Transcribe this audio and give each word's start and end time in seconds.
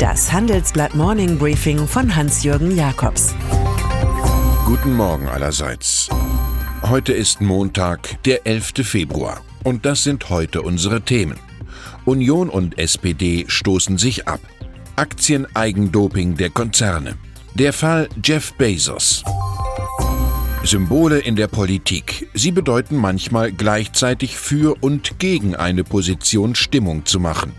Das 0.00 0.32
Handelsblatt 0.32 0.94
Morning 0.94 1.36
Briefing 1.36 1.86
von 1.86 2.16
Hans-Jürgen 2.16 2.74
Jakobs. 2.74 3.34
Guten 4.64 4.96
Morgen 4.96 5.28
allerseits. 5.28 6.08
Heute 6.80 7.12
ist 7.12 7.42
Montag, 7.42 8.22
der 8.22 8.46
11. 8.46 8.72
Februar. 8.82 9.42
Und 9.62 9.84
das 9.84 10.02
sind 10.02 10.30
heute 10.30 10.62
unsere 10.62 11.02
Themen. 11.02 11.36
Union 12.06 12.48
und 12.48 12.78
SPD 12.78 13.44
stoßen 13.46 13.98
sich 13.98 14.26
ab. 14.26 14.40
Aktien-Eigendoping 14.96 16.34
der 16.34 16.48
Konzerne. 16.48 17.18
Der 17.54 17.74
Fall 17.74 18.08
Jeff 18.24 18.54
Bezos. 18.54 19.22
Symbole 20.64 21.18
in 21.18 21.36
der 21.36 21.48
Politik. 21.48 22.26
Sie 22.32 22.52
bedeuten 22.52 22.96
manchmal 22.96 23.52
gleichzeitig 23.52 24.38
für 24.38 24.82
und 24.82 25.18
gegen 25.18 25.54
eine 25.56 25.84
Position 25.84 26.54
Stimmung 26.54 27.04
zu 27.04 27.20
machen. 27.20 27.52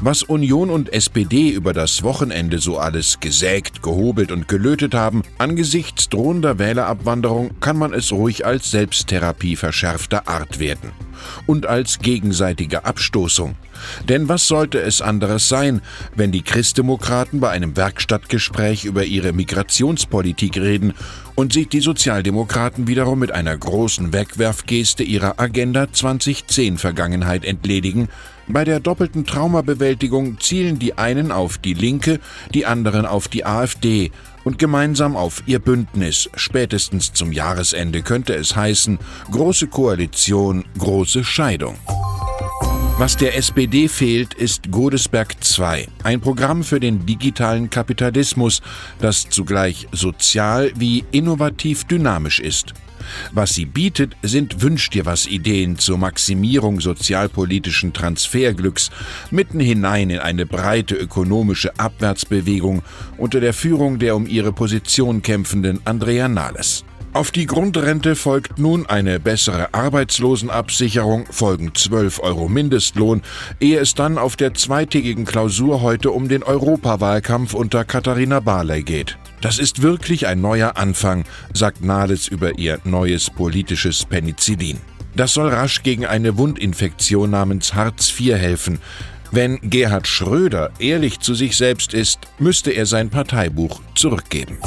Was 0.00 0.22
Union 0.22 0.70
und 0.70 0.92
SPD 0.92 1.50
über 1.50 1.72
das 1.72 2.02
Wochenende 2.02 2.58
so 2.58 2.78
alles 2.78 3.20
gesägt, 3.20 3.82
gehobelt 3.82 4.30
und 4.30 4.48
gelötet 4.48 4.94
haben, 4.94 5.22
angesichts 5.38 6.08
drohender 6.08 6.58
Wählerabwanderung 6.58 7.58
kann 7.60 7.78
man 7.78 7.92
es 7.92 8.12
ruhig 8.12 8.46
als 8.46 8.70
Selbsttherapie 8.70 9.56
verschärfter 9.56 10.28
Art 10.28 10.58
werten. 10.58 10.92
Und 11.46 11.66
als 11.66 11.98
gegenseitige 11.98 12.84
Abstoßung. 12.84 13.56
Denn 14.08 14.28
was 14.28 14.46
sollte 14.46 14.80
es 14.80 15.02
anderes 15.02 15.48
sein, 15.48 15.80
wenn 16.14 16.32
die 16.32 16.42
Christdemokraten 16.42 17.40
bei 17.40 17.50
einem 17.50 17.76
Werkstattgespräch 17.76 18.84
über 18.84 19.04
ihre 19.04 19.32
Migrationspolitik 19.32 20.56
reden 20.56 20.94
und 21.34 21.52
sich 21.52 21.68
die 21.68 21.80
Sozialdemokraten 21.80 22.86
wiederum 22.86 23.18
mit 23.18 23.32
einer 23.32 23.56
großen 23.56 24.12
Wegwerfgeste 24.12 25.02
ihrer 25.02 25.38
Agenda 25.38 25.92
2010 25.92 26.78
Vergangenheit 26.78 27.44
entledigen, 27.44 28.08
bei 28.48 28.64
der 28.64 28.80
doppelten 28.80 29.24
Traumabewältigung 29.24 30.40
zielen 30.40 30.78
die 30.78 30.96
einen 30.96 31.32
auf 31.32 31.58
die 31.58 31.74
Linke, 31.74 32.20
die 32.54 32.66
anderen 32.66 33.06
auf 33.06 33.28
die 33.28 33.44
AfD 33.44 34.10
und 34.44 34.58
gemeinsam 34.58 35.16
auf 35.16 35.42
ihr 35.46 35.58
Bündnis. 35.58 36.30
Spätestens 36.34 37.12
zum 37.12 37.32
Jahresende 37.32 38.02
könnte 38.02 38.34
es 38.34 38.56
heißen, 38.56 38.98
große 39.30 39.66
Koalition, 39.66 40.64
große 40.78 41.24
Scheidung. 41.24 41.76
Was 42.98 43.16
der 43.16 43.36
SPD 43.36 43.86
fehlt, 43.86 44.34
ist 44.34 44.72
Godesberg 44.72 45.36
II, 45.56 45.86
ein 46.02 46.20
Programm 46.20 46.64
für 46.64 46.80
den 46.80 47.06
digitalen 47.06 47.70
Kapitalismus, 47.70 48.60
das 49.00 49.28
zugleich 49.28 49.86
sozial 49.92 50.72
wie 50.74 51.04
innovativ 51.12 51.84
dynamisch 51.84 52.40
ist. 52.40 52.74
Was 53.32 53.54
sie 53.54 53.66
bietet, 53.66 54.16
sind 54.22 54.62
Wünsch 54.62 54.90
dir 54.90 55.06
was 55.06 55.26
Ideen 55.26 55.78
zur 55.78 55.98
Maximierung 55.98 56.80
sozialpolitischen 56.80 57.92
Transferglücks 57.92 58.90
mitten 59.30 59.60
hinein 59.60 60.10
in 60.10 60.18
eine 60.18 60.46
breite 60.46 60.94
ökonomische 60.94 61.78
Abwärtsbewegung 61.78 62.82
unter 63.16 63.40
der 63.40 63.54
Führung 63.54 63.98
der 63.98 64.16
um 64.16 64.26
ihre 64.26 64.52
Position 64.52 65.22
kämpfenden 65.22 65.80
Andrea 65.84 66.28
Nahles. 66.28 66.84
Auf 67.18 67.32
die 67.32 67.46
Grundrente 67.46 68.14
folgt 68.14 68.60
nun 68.60 68.86
eine 68.86 69.18
bessere 69.18 69.74
Arbeitslosenabsicherung, 69.74 71.26
folgen 71.28 71.74
12 71.74 72.20
Euro 72.20 72.48
Mindestlohn, 72.48 73.22
ehe 73.58 73.80
es 73.80 73.94
dann 73.94 74.18
auf 74.18 74.36
der 74.36 74.54
zweitägigen 74.54 75.24
Klausur 75.24 75.82
heute 75.82 76.12
um 76.12 76.28
den 76.28 76.44
Europawahlkampf 76.44 77.54
unter 77.54 77.84
Katharina 77.84 78.38
Barley 78.38 78.84
geht. 78.84 79.18
Das 79.40 79.58
ist 79.58 79.82
wirklich 79.82 80.28
ein 80.28 80.40
neuer 80.40 80.76
Anfang, 80.76 81.24
sagt 81.52 81.82
Nahles 81.82 82.28
über 82.28 82.56
ihr 82.56 82.78
neues 82.84 83.30
politisches 83.30 84.04
Penicillin. 84.04 84.78
Das 85.16 85.34
soll 85.34 85.48
rasch 85.48 85.82
gegen 85.82 86.06
eine 86.06 86.38
Wundinfektion 86.38 87.30
namens 87.30 87.74
Hartz 87.74 88.14
IV 88.16 88.36
helfen. 88.36 88.78
Wenn 89.32 89.58
Gerhard 89.60 90.06
Schröder 90.06 90.70
ehrlich 90.78 91.18
zu 91.18 91.34
sich 91.34 91.56
selbst 91.56 91.94
ist, 91.94 92.20
müsste 92.38 92.70
er 92.70 92.86
sein 92.86 93.10
Parteibuch 93.10 93.80
zurückgeben. 93.96 94.58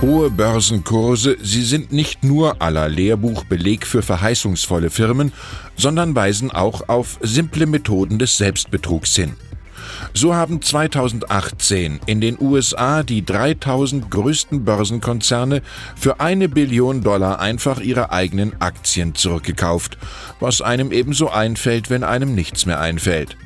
Hohe 0.00 0.30
Börsenkurse, 0.30 1.36
sie 1.42 1.62
sind 1.62 1.92
nicht 1.92 2.24
nur 2.24 2.62
aller 2.62 2.88
Lehrbuch 2.88 3.44
Beleg 3.44 3.86
für 3.86 4.00
verheißungsvolle 4.00 4.88
Firmen, 4.88 5.30
sondern 5.76 6.14
weisen 6.14 6.50
auch 6.50 6.88
auf 6.88 7.18
simple 7.20 7.66
Methoden 7.66 8.18
des 8.18 8.38
Selbstbetrugs 8.38 9.14
hin. 9.14 9.34
So 10.14 10.34
haben 10.34 10.62
2018 10.62 12.00
in 12.06 12.20
den 12.20 12.36
USA 12.40 13.02
die 13.02 13.24
3000 13.24 14.10
größten 14.10 14.64
Börsenkonzerne 14.64 15.62
für 15.96 16.20
eine 16.20 16.48
Billion 16.48 17.02
Dollar 17.02 17.40
einfach 17.40 17.80
ihre 17.80 18.10
eigenen 18.10 18.60
Aktien 18.60 19.14
zurückgekauft, 19.14 19.98
was 20.40 20.60
einem 20.62 20.92
ebenso 20.92 21.30
einfällt, 21.30 21.90
wenn 21.90 22.04
einem 22.04 22.34
nichts 22.34 22.66
mehr 22.66 22.80
einfällt. 22.80 23.36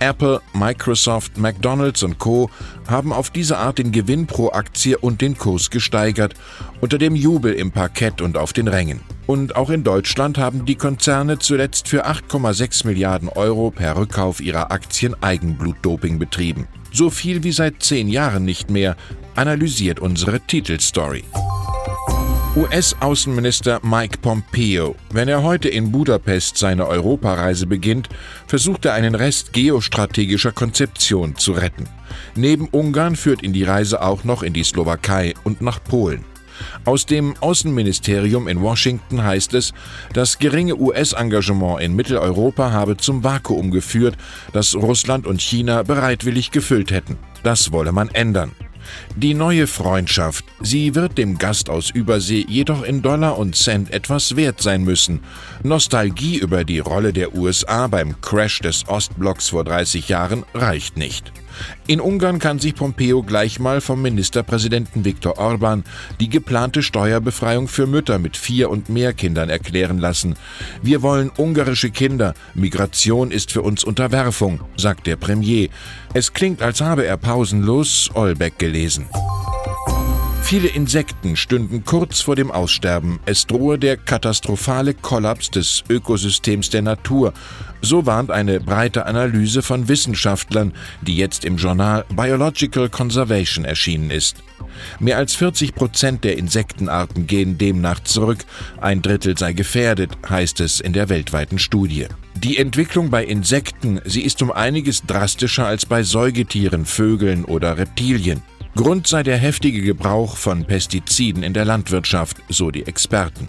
Apple, 0.00 0.40
Microsoft, 0.54 1.36
McDonald's 1.36 2.02
und 2.02 2.18
Co. 2.18 2.50
haben 2.88 3.12
auf 3.12 3.30
diese 3.30 3.58
Art 3.58 3.78
den 3.78 3.92
Gewinn 3.92 4.26
pro 4.26 4.50
Aktie 4.50 4.96
und 4.96 5.20
den 5.20 5.36
Kurs 5.36 5.70
gesteigert, 5.70 6.34
unter 6.80 6.98
dem 6.98 7.14
Jubel 7.14 7.52
im 7.52 7.70
Parkett 7.70 8.20
und 8.20 8.36
auf 8.36 8.52
den 8.52 8.68
Rängen. 8.68 9.00
Und 9.28 9.56
auch 9.56 9.68
in 9.68 9.84
Deutschland 9.84 10.38
haben 10.38 10.64
die 10.64 10.76
Konzerne 10.76 11.38
zuletzt 11.38 11.86
für 11.86 12.06
8,6 12.06 12.86
Milliarden 12.86 13.28
Euro 13.28 13.70
per 13.70 13.98
Rückkauf 13.98 14.40
ihrer 14.40 14.72
Aktien 14.72 15.14
Eigenblutdoping 15.22 16.18
betrieben. 16.18 16.66
So 16.92 17.10
viel 17.10 17.44
wie 17.44 17.52
seit 17.52 17.82
zehn 17.82 18.08
Jahren 18.08 18.46
nicht 18.46 18.70
mehr, 18.70 18.96
analysiert 19.34 20.00
unsere 20.00 20.40
Titelstory. 20.40 21.24
US-Außenminister 22.56 23.80
Mike 23.82 24.16
Pompeo. 24.22 24.96
Wenn 25.12 25.28
er 25.28 25.42
heute 25.42 25.68
in 25.68 25.92
Budapest 25.92 26.56
seine 26.56 26.86
Europareise 26.88 27.66
beginnt, 27.66 28.08
versucht 28.46 28.86
er 28.86 28.94
einen 28.94 29.14
Rest 29.14 29.52
geostrategischer 29.52 30.52
Konzeption 30.52 31.36
zu 31.36 31.52
retten. 31.52 31.84
Neben 32.34 32.66
Ungarn 32.68 33.14
führt 33.14 33.42
ihn 33.42 33.52
die 33.52 33.64
Reise 33.64 34.00
auch 34.00 34.24
noch 34.24 34.42
in 34.42 34.54
die 34.54 34.64
Slowakei 34.64 35.34
und 35.44 35.60
nach 35.60 35.84
Polen. 35.84 36.24
Aus 36.84 37.06
dem 37.06 37.34
Außenministerium 37.40 38.48
in 38.48 38.60
Washington 38.60 39.22
heißt 39.22 39.54
es, 39.54 39.72
das 40.12 40.38
geringe 40.38 40.76
US-Engagement 40.76 41.80
in 41.80 41.94
Mitteleuropa 41.94 42.72
habe 42.72 42.96
zum 42.96 43.24
Vakuum 43.24 43.70
geführt, 43.70 44.16
das 44.52 44.74
Russland 44.74 45.26
und 45.26 45.40
China 45.40 45.82
bereitwillig 45.82 46.50
gefüllt 46.50 46.90
hätten. 46.90 47.18
Das 47.42 47.72
wolle 47.72 47.92
man 47.92 48.08
ändern. 48.08 48.52
Die 49.16 49.34
neue 49.34 49.66
Freundschaft, 49.66 50.44
sie 50.60 50.94
wird 50.94 51.18
dem 51.18 51.38
Gast 51.38 51.70
aus 51.70 51.90
Übersee 51.90 52.44
jedoch 52.48 52.82
in 52.82 53.02
Dollar 53.02 53.38
und 53.38 53.56
Cent 53.56 53.92
etwas 53.92 54.36
wert 54.36 54.62
sein 54.62 54.84
müssen. 54.84 55.20
Nostalgie 55.62 56.38
über 56.38 56.64
die 56.64 56.78
Rolle 56.78 57.12
der 57.12 57.34
USA 57.34 57.86
beim 57.88 58.20
Crash 58.20 58.60
des 58.60 58.88
Ostblocks 58.88 59.50
vor 59.50 59.64
30 59.64 60.08
Jahren 60.08 60.44
reicht 60.54 60.96
nicht. 60.96 61.32
In 61.86 62.00
Ungarn 62.00 62.38
kann 62.38 62.58
sich 62.58 62.74
Pompeo 62.74 63.22
gleich 63.22 63.58
mal 63.58 63.80
vom 63.80 64.02
Ministerpräsidenten 64.02 65.04
Viktor 65.04 65.38
Orban 65.38 65.84
die 66.20 66.28
geplante 66.28 66.82
Steuerbefreiung 66.82 67.68
für 67.68 67.86
Mütter 67.86 68.18
mit 68.18 68.36
vier 68.36 68.70
und 68.70 68.88
mehr 68.88 69.12
Kindern 69.12 69.48
erklären 69.48 69.98
lassen. 69.98 70.34
Wir 70.82 71.02
wollen 71.02 71.30
ungarische 71.36 71.90
Kinder. 71.90 72.34
Migration 72.54 73.30
ist 73.30 73.52
für 73.52 73.62
uns 73.62 73.84
Unterwerfung, 73.84 74.60
sagt 74.76 75.06
der 75.06 75.16
Premier. 75.16 75.68
Es 76.14 76.32
klingt, 76.32 76.62
als 76.62 76.80
habe 76.80 77.06
er 77.06 77.16
pausenlos 77.16 78.10
Olbeck 78.14 78.58
gelesen. 78.58 79.06
Viele 80.48 80.68
Insekten 80.68 81.36
stünden 81.36 81.84
kurz 81.84 82.22
vor 82.22 82.34
dem 82.34 82.50
Aussterben. 82.50 83.20
Es 83.26 83.46
drohe 83.46 83.78
der 83.78 83.98
katastrophale 83.98 84.94
Kollaps 84.94 85.50
des 85.50 85.84
Ökosystems 85.90 86.70
der 86.70 86.80
Natur. 86.80 87.34
So 87.82 88.06
warnt 88.06 88.30
eine 88.30 88.58
breite 88.58 89.04
Analyse 89.04 89.60
von 89.60 89.88
Wissenschaftlern, 89.88 90.72
die 91.02 91.18
jetzt 91.18 91.44
im 91.44 91.58
Journal 91.58 92.06
Biological 92.16 92.88
Conservation 92.88 93.66
erschienen 93.66 94.10
ist. 94.10 94.42
Mehr 94.98 95.18
als 95.18 95.34
40 95.34 95.74
Prozent 95.74 96.24
der 96.24 96.38
Insektenarten 96.38 97.26
gehen 97.26 97.58
demnach 97.58 98.00
zurück, 98.00 98.46
ein 98.80 99.02
Drittel 99.02 99.36
sei 99.36 99.52
gefährdet, 99.52 100.16
heißt 100.30 100.60
es 100.60 100.80
in 100.80 100.94
der 100.94 101.10
weltweiten 101.10 101.58
Studie. 101.58 102.06
Die 102.36 102.56
Entwicklung 102.56 103.10
bei 103.10 103.22
Insekten, 103.22 104.00
sie 104.06 104.22
ist 104.22 104.40
um 104.40 104.50
einiges 104.50 105.04
drastischer 105.04 105.66
als 105.66 105.84
bei 105.84 106.02
Säugetieren, 106.02 106.86
Vögeln 106.86 107.44
oder 107.44 107.76
Reptilien. 107.76 108.42
Grund 108.78 109.08
sei 109.08 109.24
der 109.24 109.38
heftige 109.38 109.82
Gebrauch 109.82 110.36
von 110.36 110.64
Pestiziden 110.64 111.42
in 111.42 111.52
der 111.52 111.64
Landwirtschaft, 111.64 112.36
so 112.48 112.70
die 112.70 112.86
Experten. 112.86 113.48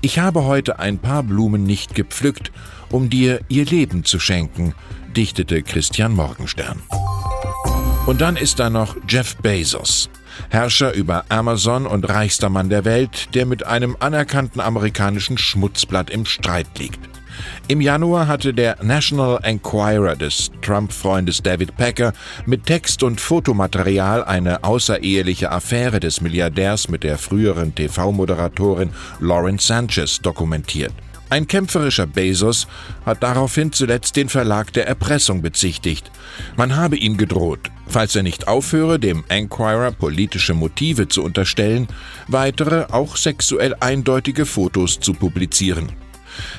Ich 0.00 0.18
habe 0.18 0.46
heute 0.46 0.80
ein 0.80 0.98
paar 0.98 1.22
Blumen 1.22 1.62
nicht 1.62 1.94
gepflückt, 1.94 2.50
um 2.90 3.08
dir 3.08 3.38
ihr 3.46 3.64
Leben 3.64 4.02
zu 4.02 4.18
schenken, 4.18 4.74
dichtete 5.16 5.62
Christian 5.62 6.12
Morgenstern. 6.12 6.82
Und 8.06 8.20
dann 8.20 8.36
ist 8.36 8.58
da 8.58 8.68
noch 8.68 8.96
Jeff 9.08 9.36
Bezos, 9.36 10.10
Herrscher 10.48 10.92
über 10.92 11.26
Amazon 11.28 11.86
und 11.86 12.08
reichster 12.08 12.48
Mann 12.48 12.68
der 12.68 12.84
Welt, 12.84 13.28
der 13.34 13.46
mit 13.46 13.64
einem 13.64 13.96
anerkannten 14.00 14.60
amerikanischen 14.60 15.38
Schmutzblatt 15.38 16.10
im 16.10 16.26
Streit 16.26 16.80
liegt. 16.80 17.07
Im 17.68 17.80
Januar 17.80 18.26
hatte 18.26 18.54
der 18.54 18.76
National 18.82 19.38
Enquirer 19.42 20.16
des 20.16 20.50
Trump-Freundes 20.62 21.42
David 21.42 21.76
Packer 21.76 22.12
mit 22.46 22.66
Text 22.66 23.02
und 23.02 23.20
Fotomaterial 23.20 24.24
eine 24.24 24.64
außereheliche 24.64 25.50
Affäre 25.50 26.00
des 26.00 26.20
Milliardärs 26.20 26.88
mit 26.88 27.04
der 27.04 27.18
früheren 27.18 27.74
TV-Moderatorin 27.74 28.90
Lauren 29.20 29.58
Sanchez 29.58 30.20
dokumentiert. 30.20 30.92
Ein 31.30 31.46
kämpferischer 31.46 32.06
Bezos 32.06 32.66
hat 33.04 33.22
daraufhin 33.22 33.72
zuletzt 33.72 34.16
den 34.16 34.30
Verlag 34.30 34.72
der 34.72 34.86
Erpressung 34.86 35.42
bezichtigt. 35.42 36.10
Man 36.56 36.74
habe 36.76 36.96
ihm 36.96 37.18
gedroht, 37.18 37.70
falls 37.86 38.16
er 38.16 38.22
nicht 38.22 38.48
aufhöre, 38.48 38.98
dem 38.98 39.24
Enquirer 39.28 39.90
politische 39.90 40.54
Motive 40.54 41.08
zu 41.08 41.22
unterstellen, 41.22 41.86
weitere, 42.28 42.86
auch 42.92 43.16
sexuell 43.16 43.74
eindeutige 43.78 44.46
Fotos 44.46 45.00
zu 45.00 45.12
publizieren. 45.12 45.92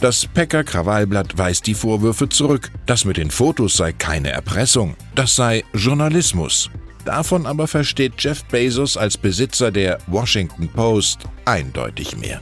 Das 0.00 0.26
Packer 0.26 0.64
Krawallblatt 0.64 1.36
weist 1.38 1.66
die 1.66 1.74
Vorwürfe 1.74 2.28
zurück. 2.28 2.70
Das 2.86 3.04
mit 3.04 3.16
den 3.16 3.30
Fotos 3.30 3.76
sei 3.76 3.92
keine 3.92 4.30
Erpressung, 4.30 4.96
das 5.14 5.36
sei 5.36 5.64
Journalismus. 5.72 6.70
Davon 7.04 7.46
aber 7.46 7.66
versteht 7.66 8.14
Jeff 8.18 8.44
Bezos 8.44 8.96
als 8.96 9.18
Besitzer 9.18 9.70
der 9.70 9.98
Washington 10.06 10.68
Post 10.68 11.20
eindeutig 11.44 12.16
mehr. 12.16 12.40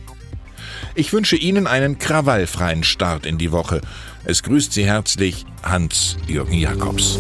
Ich 0.95 1.13
wünsche 1.13 1.37
Ihnen 1.37 1.67
einen 1.67 1.99
krawallfreien 1.99 2.85
Start 2.85 3.27
in 3.27 3.39
die 3.39 3.51
Woche. 3.51 3.81
Es 4.25 4.43
grüßt 4.43 4.73
Sie 4.73 4.85
herzlich 4.85 5.47
Hans-Jürgen 5.63 6.55
Jakobs. 6.59 7.19